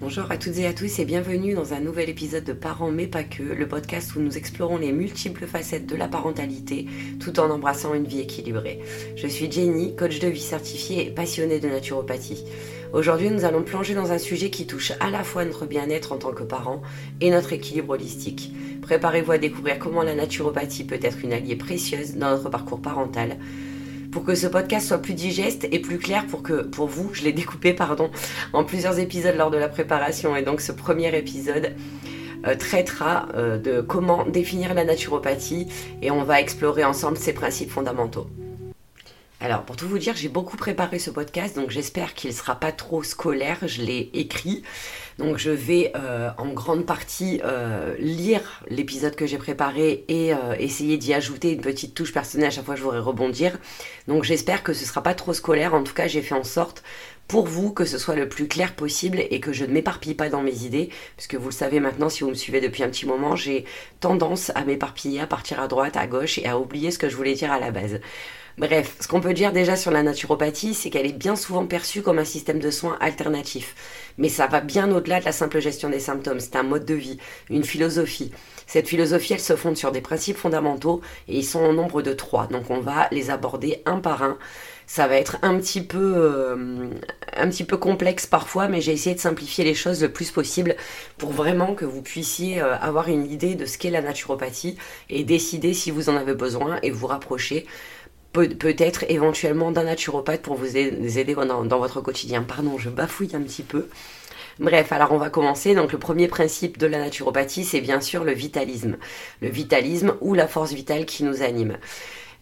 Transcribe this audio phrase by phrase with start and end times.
[0.00, 3.06] Bonjour à toutes et à tous et bienvenue dans un nouvel épisode de Parents mais
[3.06, 6.86] pas que, le podcast où nous explorons les multiples facettes de la parentalité
[7.20, 8.80] tout en embrassant une vie équilibrée.
[9.14, 12.44] Je suis Jenny, coach de vie certifiée et passionnée de naturopathie.
[12.92, 16.18] Aujourd'hui, nous allons plonger dans un sujet qui touche à la fois notre bien-être en
[16.18, 16.82] tant que parents
[17.20, 18.52] et notre équilibre holistique.
[18.82, 23.38] Préparez-vous à découvrir comment la naturopathie peut être une alliée précieuse dans notre parcours parental
[24.14, 27.24] pour que ce podcast soit plus digeste et plus clair pour que pour vous, je
[27.24, 28.12] l'ai découpé pardon
[28.52, 31.74] en plusieurs épisodes lors de la préparation et donc ce premier épisode
[32.46, 35.66] euh, traitera euh, de comment définir la naturopathie
[36.00, 38.28] et on va explorer ensemble ses principes fondamentaux.
[39.44, 42.54] Alors, pour tout vous dire, j'ai beaucoup préparé ce podcast, donc j'espère qu'il ne sera
[42.54, 43.58] pas trop scolaire.
[43.66, 44.62] Je l'ai écrit.
[45.18, 50.56] Donc, je vais euh, en grande partie euh, lire l'épisode que j'ai préparé et euh,
[50.58, 53.58] essayer d'y ajouter une petite touche personnelle à chaque fois je voudrais rebondir.
[54.08, 55.74] Donc, j'espère que ce ne sera pas trop scolaire.
[55.74, 56.82] En tout cas, j'ai fait en sorte
[57.28, 60.30] pour vous que ce soit le plus clair possible et que je ne m'éparpille pas
[60.30, 60.88] dans mes idées,
[61.18, 63.66] puisque vous le savez maintenant, si vous me suivez depuis un petit moment, j'ai
[64.00, 67.16] tendance à m'éparpiller, à partir à droite, à gauche et à oublier ce que je
[67.16, 68.00] voulais dire à la base.
[68.56, 72.02] Bref, ce qu'on peut dire déjà sur la naturopathie, c'est qu'elle est bien souvent perçue
[72.02, 73.74] comme un système de soins alternatif.
[74.16, 76.38] Mais ça va bien au-delà de la simple gestion des symptômes.
[76.38, 77.18] C'est un mode de vie,
[77.50, 78.30] une philosophie.
[78.68, 82.12] Cette philosophie, elle se fonde sur des principes fondamentaux et ils sont au nombre de
[82.12, 82.46] trois.
[82.46, 84.38] Donc on va les aborder un par un.
[84.86, 86.90] Ça va être un petit peu, euh,
[87.36, 90.76] un petit peu complexe parfois, mais j'ai essayé de simplifier les choses le plus possible
[91.18, 94.76] pour vraiment que vous puissiez euh, avoir une idée de ce qu'est la naturopathie
[95.10, 97.66] et décider si vous en avez besoin et vous rapprocher
[98.34, 102.42] peut-être éventuellement d'un naturopathe pour vous aider dans, votre quotidien.
[102.42, 103.88] Pardon, je bafouille un petit peu.
[104.58, 105.74] Bref, alors on va commencer.
[105.74, 108.96] Donc le premier principe de la naturopathie, c'est bien sûr le vitalisme.
[109.40, 111.78] Le vitalisme ou la force vitale qui nous anime.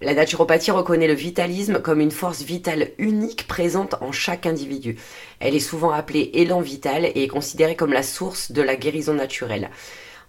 [0.01, 4.97] La naturopathie reconnaît le vitalisme comme une force vitale unique présente en chaque individu.
[5.39, 9.15] Elle est souvent appelée élan vital et est considérée comme la source de la guérison
[9.15, 9.71] naturelle.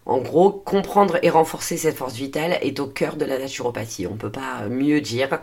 [0.05, 4.07] En gros, comprendre et renforcer cette force vitale est au cœur de la naturopathie.
[4.07, 5.39] On ne peut pas mieux dire.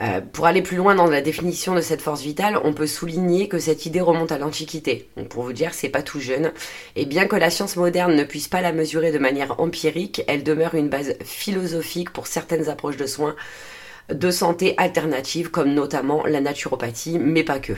[0.00, 3.48] Euh, pour aller plus loin dans la définition de cette force vitale, on peut souligner
[3.48, 5.10] que cette idée remonte à l'Antiquité.
[5.28, 6.52] pour vous dire, c'est pas tout jeune.
[6.96, 10.44] Et bien que la science moderne ne puisse pas la mesurer de manière empirique, elle
[10.44, 13.36] demeure une base philosophique pour certaines approches de soins
[14.08, 17.74] de santé alternatives, comme notamment la naturopathie, mais pas que.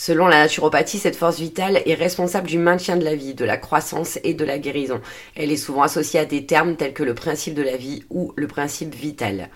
[0.00, 3.56] Selon la naturopathie, cette force vitale est responsable du maintien de la vie, de la
[3.56, 5.00] croissance et de la guérison.
[5.34, 8.32] Elle est souvent associée à des termes tels que le principe de la vie ou
[8.36, 9.48] le principe vital.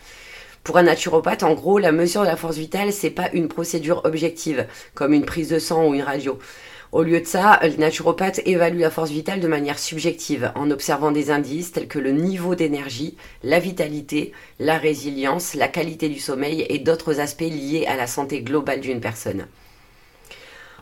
[0.65, 4.01] Pour un naturopathe, en gros, la mesure de la force vitale, c'est pas une procédure
[4.05, 6.41] objective, comme une prise de sang ou une radio.
[6.91, 11.13] Au lieu de ça, le naturopathe évalue la force vitale de manière subjective, en observant
[11.13, 16.67] des indices tels que le niveau d'énergie, la vitalité, la résilience, la qualité du sommeil
[16.69, 19.47] et d'autres aspects liés à la santé globale d'une personne.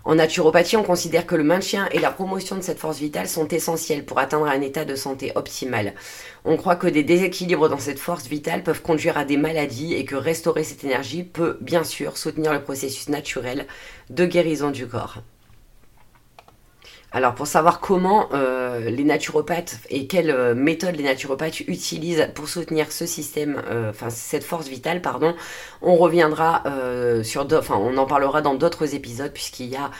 [0.04, 3.48] En naturopathie, on considère que le maintien et la promotion de cette force vitale sont
[3.48, 5.94] essentiels pour atteindre un état de santé optimal.
[6.44, 10.04] On croit que des déséquilibres dans cette force vitale peuvent conduire à des maladies et
[10.04, 13.66] que restaurer cette énergie peut bien sûr soutenir le processus naturel
[14.08, 15.18] de guérison du corps.
[17.12, 22.48] Alors pour savoir comment euh, les naturopathes et quelles euh, méthodes les naturopathes utilisent pour
[22.48, 25.34] soutenir ce système, euh, enfin cette force vitale, pardon,
[25.82, 26.62] on reviendra
[27.24, 29.90] sur, enfin on en parlera dans d'autres épisodes puisqu'il y a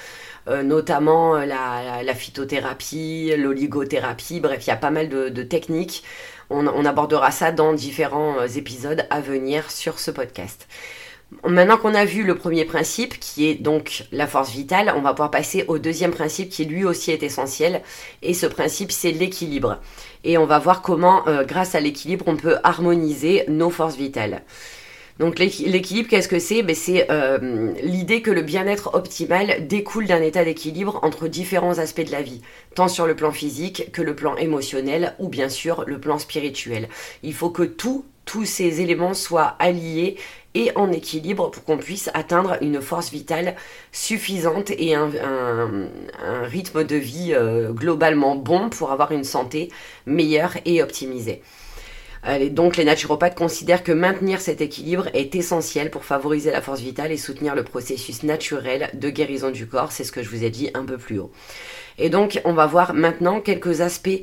[0.63, 6.03] notamment la, phytothérapie, l'oligothérapie, bref, il y a pas mal de, techniques.
[6.49, 10.67] on, abordera ça dans différents épisodes à venir sur ce podcast.
[11.47, 15.11] Maintenant qu'on a vu le premier principe, qui est donc la force vitale, on va
[15.11, 17.83] pouvoir passer au deuxième principe qui lui aussi est essentiel.
[18.23, 19.79] Et ce principe, c'est l'équilibre.
[20.25, 24.43] Et on va voir comment, euh, grâce à l'équilibre, on peut harmoniser nos forces vitales.
[25.21, 26.63] Donc l'équilibre, qu'est-ce que c'est?
[26.63, 32.05] Ben, C'est euh, l'idée que le bien-être optimal découle d'un état d'équilibre entre différents aspects
[32.05, 32.41] de la vie,
[32.75, 36.89] tant sur le plan physique que le plan émotionnel ou bien sûr le plan spirituel.
[37.23, 38.05] Il faut que tous
[38.45, 40.17] ces éléments soient alliés
[40.55, 43.55] et en équilibre pour qu'on puisse atteindre une force vitale
[43.93, 45.11] suffisante et un,
[46.43, 49.71] rythme de vie euh, globalement bon pour avoir une santé
[50.07, 51.43] meilleure et optimisée.
[52.51, 57.13] donc les naturopathes considèrent que maintenir cet équilibre est essentiel pour favoriser la force vitale
[57.13, 60.51] et soutenir le processus naturel de guérison du corps, c'est ce que je vous ai
[60.51, 61.31] dit un peu plus haut.
[61.99, 64.23] Et donc on va voir maintenant quelques aspects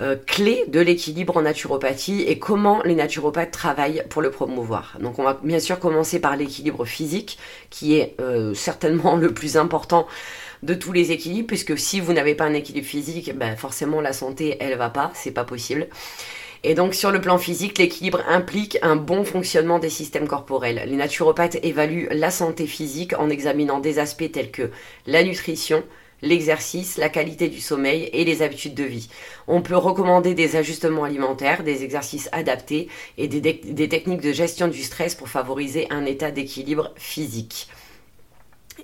[0.00, 4.98] euh, clé de l'équilibre en naturopathie et comment les naturopathes travaillent pour le promouvoir.
[5.00, 7.38] Donc on va bien sûr commencer par l'équilibre physique
[7.70, 10.06] qui est euh, certainement le plus important
[10.62, 14.12] de tous les équilibres puisque si vous n'avez pas un équilibre physique, ben forcément la
[14.12, 15.88] santé elle va pas, c'est pas possible.
[16.62, 20.82] Et donc sur le plan physique, l'équilibre implique un bon fonctionnement des systèmes corporels.
[20.86, 24.70] Les naturopathes évaluent la santé physique en examinant des aspects tels que
[25.06, 25.84] la nutrition,
[26.22, 29.08] l'exercice, la qualité du sommeil et les habitudes de vie.
[29.46, 34.82] On peut recommander des ajustements alimentaires, des exercices adaptés et des, techniques de gestion du
[34.82, 37.68] stress pour favoriser un état d'équilibre physique.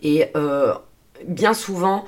[0.02, 0.74] Et euh,
[1.26, 2.04] bien souvent,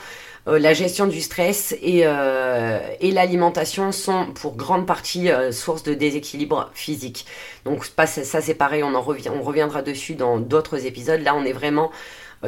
[0.47, 5.95] euh, la gestion du stress et, euh, et l'alimentation sont pour grande partie source de
[5.95, 7.27] déséquilibre physique.
[7.65, 11.21] Donc ça c'est pareil, on, en revient, on reviendra dessus dans d'autres épisodes.
[11.23, 11.91] Là on est vraiment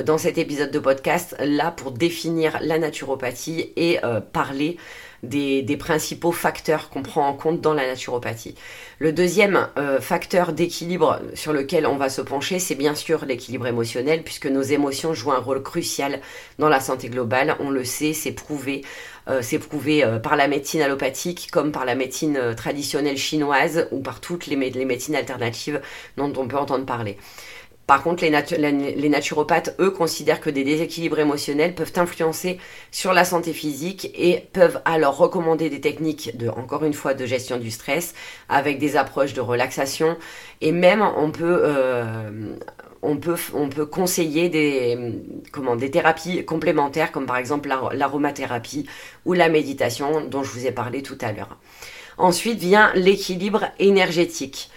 [0.05, 3.99] dans cet épisode de podcast là pour définir la naturopathie et
[4.33, 4.77] parler
[5.23, 8.55] des, principaux facteurs qu'on prend en compte dans la naturopathie.
[8.99, 13.67] Le deuxième euh, facteur d'équilibre sur lequel on va se pencher, c'est bien sûr l'équilibre
[13.67, 16.21] émotionnel, puisque nos émotions jouent un rôle crucial
[16.59, 17.57] dans la santé globale.
[17.61, 18.83] On le sait, c'est prouvé.
[19.29, 24.01] Euh, c'est prouvé euh, par la médecine allopathique comme par la médecine traditionnelle chinoise ou
[24.01, 25.81] par toutes les médecines alternatives
[26.17, 27.19] dont on peut entendre parler.
[27.87, 32.59] Par contre, les, naturopathes, eux, considèrent que des déséquilibres émotionnels peuvent influencer
[32.91, 37.25] sur la santé physique et peuvent alors recommander des techniques de, encore une fois, de
[37.27, 38.15] gestion du stress
[38.49, 40.17] avec des approches de relaxation
[40.61, 42.57] et même on peut, euh,
[43.03, 44.99] on peut, on peut conseiller des,
[45.53, 48.89] comment, des thérapies complémentaires comme par exemple l'aromathérapie
[49.25, 51.57] ou la méditation dont je vous ai parlé tout à l'heure.
[52.19, 54.71] Ensuite vient l'équilibre énergétique.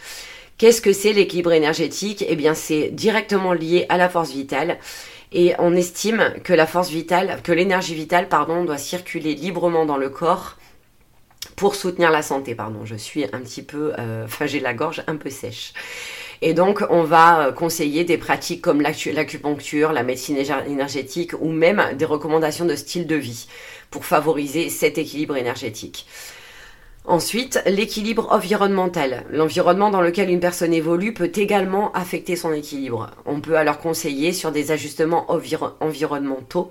[0.60, 2.26] Qu'est-ce que c'est l'équilibre énergétique?
[2.28, 4.78] Eh bien, c'est directement lié à la force vitale.
[5.32, 9.96] Et on estime que la force vitale, que l'énergie vitale, pardon, doit circuler librement dans
[9.96, 10.58] le corps
[11.56, 12.56] pour soutenir la santé.
[12.56, 15.72] Pardon, je suis un petit peu, euh, enfin j'ai la gorge un peu sèche.
[16.42, 20.36] Et donc, on va conseiller des pratiques comme l'acupuncture, la médecine
[20.68, 23.48] énergétique ou même des recommandations de style de vie
[23.92, 26.06] pour favoriser cet équilibre énergétique.
[27.10, 29.26] Ensuite, l'équilibre environnemental.
[29.32, 33.10] L'environnement dans lequel une personne évolue peut également affecter son équilibre.
[33.26, 35.26] On peut alors conseiller sur des ajustements
[35.80, 36.70] environnementaux,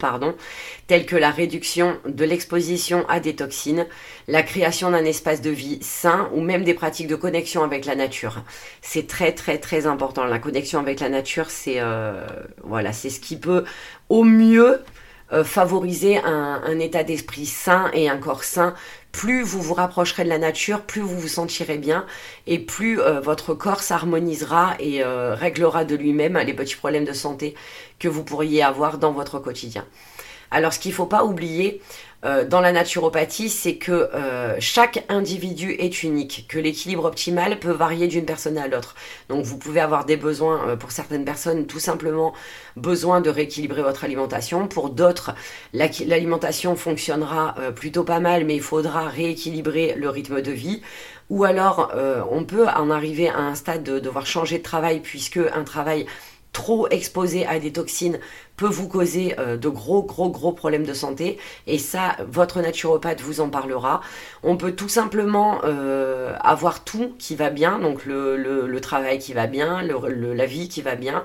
[0.87, 3.88] tels que la réduction de l'exposition à des toxines,
[4.29, 7.96] la création d'un espace de vie sain ou même des pratiques de connexion avec la
[7.96, 8.44] nature.
[8.81, 10.25] C'est très très très important.
[10.25, 12.25] La connexion avec la nature, c'est euh,
[12.62, 13.64] voilà, c'est ce qui peut
[14.08, 14.85] au mieux
[15.32, 18.75] euh, favoriser un, état d'esprit sain et un corps sain
[19.12, 22.06] plus vous vous rapprocherez de la nature, plus vous vous sentirez bien
[22.46, 27.12] et plus euh, votre corps s'harmonisera et euh, réglera de lui-même les petits problèmes de
[27.12, 27.54] santé
[27.98, 29.84] que vous pourriez avoir dans votre quotidien.
[30.50, 31.80] Alors ce qu'il ne faut pas oublier,
[32.24, 37.70] euh, dans la naturopathie, c'est que euh, chaque individu est unique, que l'équilibre optimal peut
[37.70, 38.96] varier d'une personne à l'autre.
[39.28, 42.32] Donc vous pouvez avoir des besoins, euh, pour certaines personnes, tout simplement
[42.76, 44.66] besoin de rééquilibrer votre alimentation.
[44.66, 45.32] Pour d'autres,
[45.72, 50.82] l'alimentation fonctionnera plutôt pas mal, mais il faudra rééquilibrer le rythme de vie.
[51.30, 51.92] Ou alors,
[52.30, 56.06] on peut en arriver à un stade de devoir changer de travail, puisque un travail
[56.52, 58.18] trop exposé à des toxines
[58.56, 61.38] peut vous causer euh, de gros, gros, gros problèmes de santé.
[61.66, 64.00] Et ça, votre naturopathe vous en parlera.
[64.42, 69.46] On peut tout simplement euh, avoir tout qui va bien, donc le, travail qui va
[69.46, 71.24] bien, la vie qui va bien.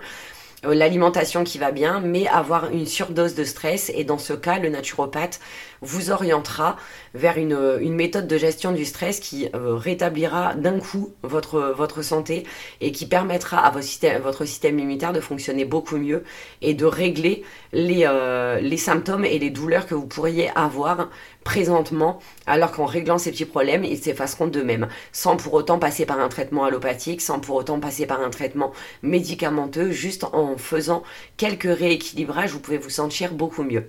[0.65, 3.91] Euh, l'alimentation qui va bien, mais avoir une surdose de stress.
[3.95, 5.39] Et dans ce cas, le naturopathe
[5.83, 6.77] vous orientera
[7.13, 12.45] vers une, méthode de gestion du stress qui euh, rétablira d'un coup votre, santé
[12.81, 16.23] et qui permettra à votre système, votre système immunitaire de fonctionner beaucoup mieux
[16.61, 21.09] et de régler les, euh, les symptômes et les douleurs que vous pourriez avoir
[21.43, 26.19] présentement, alors qu'en réglant ces petits problèmes, ils s'effaceront d'eux-mêmes, sans pour autant passer par
[26.19, 31.03] un traitement allopathique, sans pour autant passer par un traitement médicamenteux, juste en faisant
[31.37, 33.87] quelques rééquilibrages, vous pouvez vous sentir beaucoup mieux.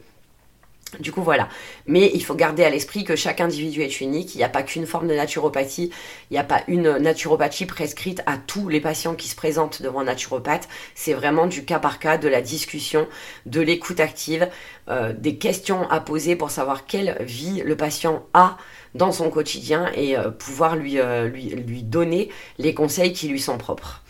[1.00, 1.48] Du coup, voilà.
[1.86, 4.34] Mais il faut garder à l'esprit que chaque individu est unique.
[4.34, 5.90] Il n'y a pas qu'une forme de naturopathie.
[6.30, 10.00] Il n'y a pas une naturopathie prescrite à tous les patients qui se présentent devant
[10.00, 10.68] un naturopathe.
[10.94, 13.06] C'est vraiment du cas par cas, de la discussion,
[13.46, 14.48] de l'écoute active,
[14.88, 18.56] euh, des questions à poser pour savoir quelle vie le patient a
[18.94, 23.40] dans son quotidien et euh, pouvoir lui, euh, lui, lui donner les conseils qui lui
[23.40, 24.03] sont propres.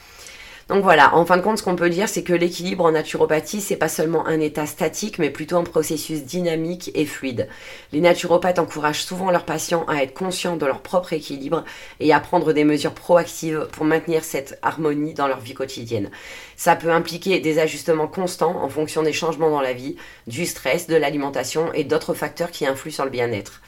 [0.69, 3.61] Donc voilà, en fin de compte, ce qu'on peut dire, c'est que l'équilibre en naturopathie,
[3.61, 7.49] c'est pas seulement un état statique, mais plutôt un processus dynamique et fluide.
[7.93, 11.65] Les naturopathes encouragent souvent leurs patients à être conscients de leur propre équilibre
[12.01, 16.11] et à prendre des mesures proactives pour maintenir cette harmonie dans leur vie quotidienne.
[16.57, 20.87] Ça peut impliquer des ajustements constants en fonction des changements dans la vie, du stress,
[20.87, 23.61] de l'alimentation et d'autres facteurs qui influent sur le bien-être.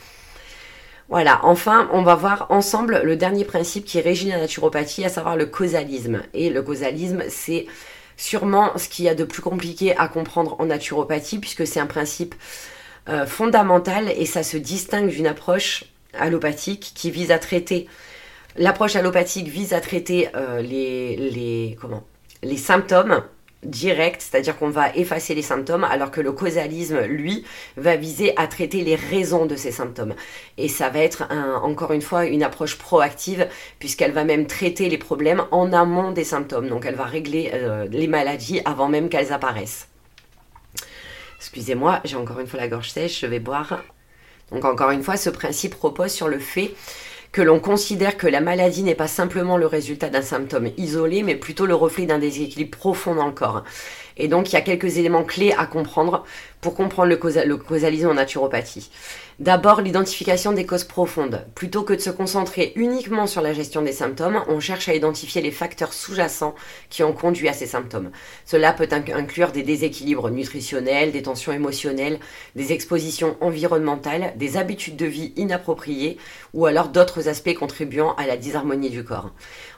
[1.08, 5.36] Voilà, enfin, on va voir ensemble le dernier principe qui régit la naturopathie, à savoir
[5.36, 6.22] le causalisme.
[6.34, 7.66] Et le causalisme, c'est
[8.16, 11.86] sûrement ce qu'il y a de plus compliqué à comprendre en naturopathie, puisque c'est un
[11.86, 12.34] principe
[13.08, 15.84] euh, fondamental et ça se distingue d'une approche
[16.18, 17.86] allopathique qui vise à traiter.
[18.56, 22.02] L'approche allopathique vise à traiter euh, les, les, comment,
[22.42, 23.22] les symptômes
[23.66, 27.44] direct, c'est-à-dire qu'on va effacer les symptômes, alors que le causalisme, lui,
[27.76, 30.14] va viser à traiter les raisons de ces symptômes.
[30.58, 31.28] Et ça va être,
[31.62, 36.24] encore une fois, une approche proactive, puisqu'elle va même traiter les problèmes en amont des
[36.24, 36.68] symptômes.
[36.68, 39.88] Donc elle va régler euh, les maladies avant même qu'elles apparaissent.
[41.38, 43.82] Excusez-moi, j'ai encore une fois la gorge sèche, je vais boire.
[44.50, 46.74] Donc encore une fois, ce principe repose sur le fait
[47.32, 51.34] que l'on considère que la maladie n'est pas simplement le résultat d'un symptôme isolé, mais
[51.36, 53.64] plutôt le reflet d'un déséquilibre profond dans le corps.
[54.16, 56.24] Et donc, il y a quelques éléments clés à comprendre
[56.60, 58.90] pour comprendre le, causalisme en naturopathie.
[59.38, 61.44] D'abord, l'identification des causes profondes.
[61.54, 65.42] Plutôt que de se concentrer uniquement sur la gestion des symptômes, on cherche à identifier
[65.42, 66.54] les facteurs sous-jacents
[66.88, 68.10] qui ont conduit à ces symptômes.
[68.46, 72.18] Cela peut inclure des déséquilibres nutritionnels, des tensions émotionnelles,
[72.56, 76.16] des expositions environnementales, des habitudes de vie inappropriées
[76.54, 79.30] ou alors d'autres aspects contribuant à la disharmonie du corps.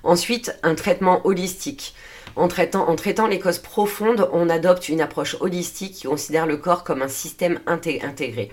[0.04, 1.95] Ensuite, un traitement holistique.
[2.37, 6.57] En traitant, en traitant, les causes profondes, on adopte une approche holistique qui considère le
[6.57, 8.51] corps comme un système intégré.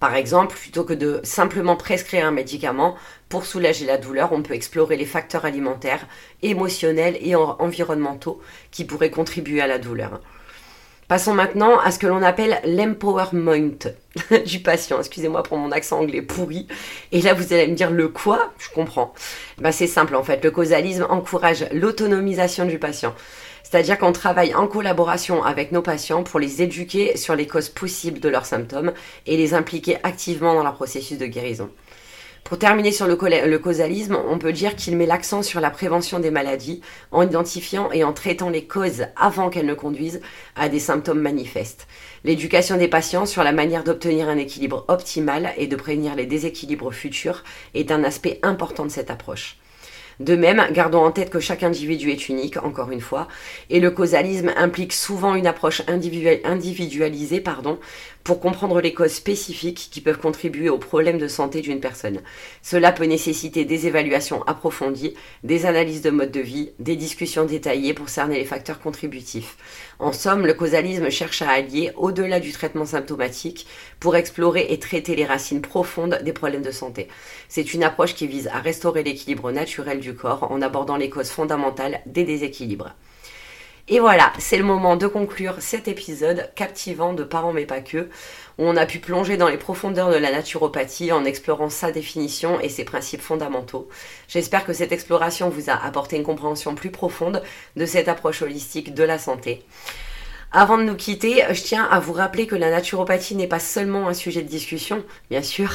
[0.00, 2.96] Par exemple, plutôt que de simplement prescrire un médicament
[3.28, 6.06] pour soulager la douleur, on peut explorer les facteurs alimentaires,
[6.42, 10.20] émotionnels et environnementaux qui pourraient contribuer à la douleur.
[11.08, 13.78] Passons maintenant à ce que l'on appelle l'empowerment
[14.46, 14.98] du patient.
[14.98, 16.68] Excusez-moi pour mon accent anglais pourri.
[17.12, 18.52] Et là, vous allez me dire le quoi?
[18.58, 19.14] Je comprends.
[19.56, 20.44] Ben, c'est simple en fait.
[20.44, 23.14] Le causalisme encourage l'autonomisation du patient.
[23.70, 28.18] C'est-à-dire qu'on travaille en collaboration avec nos patients pour les éduquer sur les causes possibles
[28.18, 28.94] de leurs symptômes
[29.26, 31.68] et les impliquer activement dans leur processus de guérison.
[32.44, 36.30] Pour terminer sur le, causalisme, on peut dire qu'il met l'accent sur la prévention des
[36.30, 40.22] maladies en identifiant et en traitant les causes avant qu'elles ne conduisent
[40.56, 41.88] à des symptômes manifestes.
[42.24, 46.94] L'éducation des patients sur la manière d'obtenir un équilibre optimal et de prévenir les déséquilibres
[46.94, 47.44] futurs
[47.74, 49.58] est un aspect important de cette approche.
[50.20, 53.28] De même, gardons en tête que chaque individu est unique, encore une fois,
[53.70, 57.78] et le causalisme implique souvent une approche individualisée pardon,
[58.24, 62.20] pour comprendre les causes spécifiques qui peuvent contribuer aux problèmes de santé d'une personne.
[62.62, 67.94] Cela peut nécessiter des évaluations approfondies, des analyses de mode de vie, des discussions détaillées
[67.94, 69.56] pour cerner les facteurs contributifs.
[69.98, 73.66] En somme, le causalisme cherche à allier, au-delà du traitement symptomatique,
[73.98, 77.08] pour explorer et traiter les racines profondes des problèmes de santé.
[77.48, 81.30] C'est une approche qui vise à restaurer l'équilibre naturel du corps en abordant les causes
[81.30, 82.94] fondamentales des déséquilibres.
[83.90, 88.10] Et voilà, c'est le moment de conclure cet épisode captivant de Parents mais pas que,
[88.58, 92.60] où on a pu plonger dans les profondeurs de la naturopathie en explorant sa définition
[92.60, 93.88] et ses principes fondamentaux.
[94.28, 97.42] J'espère que cette exploration vous a apporté une compréhension plus profonde
[97.76, 99.64] de cette approche holistique de la santé.
[100.50, 104.08] Avant de nous quitter, je tiens à vous rappeler que la naturopathie n'est pas seulement
[104.08, 105.70] un sujet de discussion, bien sûr,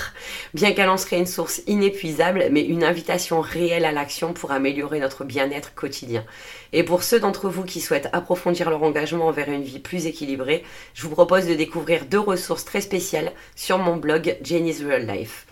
[0.56, 5.00] bien qu'elle en serait une source inépuisable, mais une invitation réelle à l'action pour améliorer
[5.00, 6.26] notre bien-être quotidien.
[6.72, 10.64] Et pour ceux d'entre vous qui souhaitent approfondir leur engagement envers une vie plus équilibrée,
[10.96, 15.46] je vous propose de découvrir deux ressources très spéciales sur mon blog Jenny's Real Life.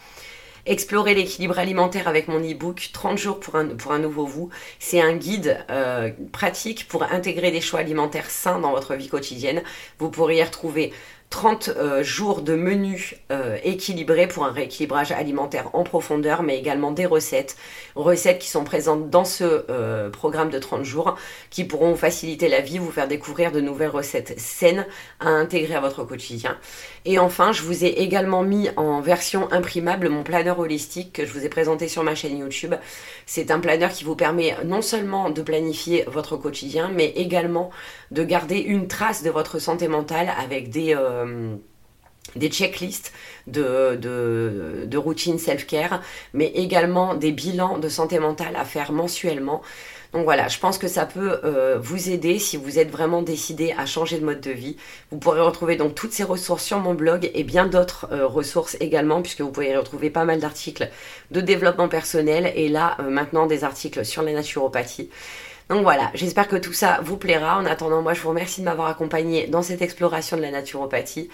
[0.65, 4.49] Explorer l'équilibre alimentaire avec mon e-book 30 jours pour un, nouveau vous.
[4.79, 9.63] C'est un guide euh, pratique pour intégrer des choix alimentaires sains dans votre vie quotidienne.
[9.99, 10.93] Vous pourrez y retrouver
[11.31, 16.91] 30 euh, jours de menus euh, équilibrés pour un rééquilibrage alimentaire en profondeur, mais également
[16.91, 17.55] des recettes.
[17.95, 21.15] Recettes qui sont présentes dans ce euh, programme de 30 jours,
[21.50, 24.85] qui pourront vous faciliter la vie, vous faire découvrir de nouvelles recettes saines
[25.21, 26.57] à intégrer à votre quotidien.
[27.05, 31.31] Et enfin, je vous ai également mis en version imprimable mon planeur holistique que je
[31.31, 32.75] vous ai présenté sur ma chaîne YouTube.
[33.25, 37.71] C'est un planeur qui vous permet non seulement de planifier votre quotidien, mais également
[38.11, 40.93] de garder une trace de votre santé mentale avec des
[42.35, 43.11] des checklists
[43.47, 46.01] de, de, de routines self-care,
[46.33, 49.61] mais également des bilans de santé mentale à faire mensuellement.
[50.13, 53.73] Donc voilà, je pense que ça peut euh, vous aider si vous êtes vraiment décidé
[53.77, 54.75] à changer de mode de vie.
[55.09, 58.75] Vous pourrez retrouver donc toutes ces ressources sur mon blog et bien d'autres euh, ressources
[58.81, 60.89] également, puisque vous pouvez retrouver pas mal d'articles
[61.31, 65.09] de développement personnel et là maintenant des articles sur la naturopathie.
[65.71, 67.57] Donc voilà, j'espère que tout ça vous plaira.
[67.57, 71.29] En attendant, moi je vous remercie de m'avoir accompagné dans cette exploration de la naturopathie.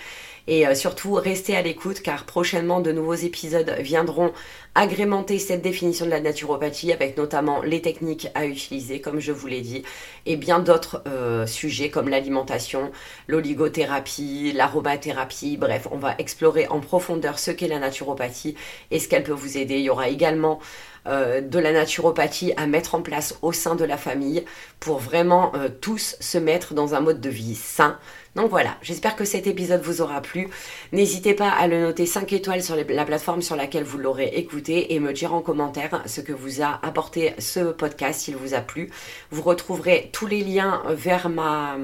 [0.46, 4.32] Et euh, surtout, restez à l'écoute car prochainement de nouveaux épisodes viendront
[4.75, 9.48] agrémenter cette définition de la naturopathie avec notamment les techniques à utiliser, comme je vous
[9.48, 9.82] l'ai dit,
[10.27, 12.91] et bien d'autres euh, sujets comme l'alimentation,
[13.27, 15.58] l'oligothérapie, l'aromathérapie.
[15.58, 18.56] Bref, on va explorer en profondeur ce qu'est la naturopathie
[18.91, 19.79] et ce qu'elle peut vous aider.
[19.79, 20.60] Il y aura également
[21.06, 24.44] euh, de la naturopathie à mettre en place au sein de la famille
[24.80, 27.98] pour vraiment euh, tous se mettre dans un mode de vie sain,
[28.36, 30.50] Donc voilà, j'espère que cet épisode vous aura plu.
[30.92, 34.94] N'hésitez pas à le noter 5 étoiles sur la plateforme sur laquelle vous l'aurez écouté
[34.94, 38.60] et me dire en commentaire ce que vous a apporté ce podcast, s'il vous a
[38.60, 38.89] plu.
[39.32, 41.77] Vous retrouverez tous les liens vers ma,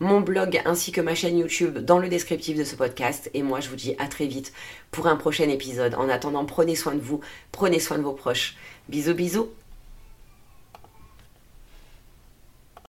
[0.00, 3.30] mon blog ainsi que ma chaîne YouTube dans le descriptif de ce podcast.
[3.34, 4.52] Et moi, je vous dis à très vite
[4.90, 5.94] pour un prochain épisode.
[5.94, 8.33] En attendant, prenez soin de vous, prenez soin de vos proches.
[8.88, 9.48] Bisous, bisous